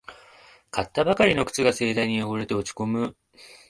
[0.71, 3.15] 買ったばかりの靴が盛大に汚れて落ちこむ